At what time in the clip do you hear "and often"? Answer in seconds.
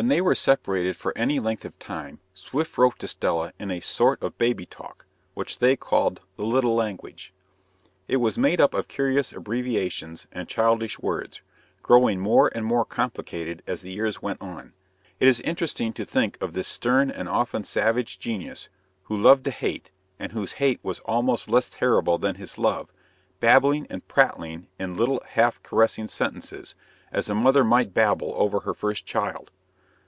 17.08-17.62